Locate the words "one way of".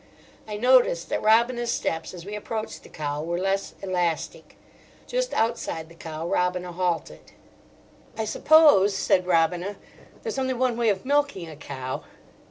10.55-11.05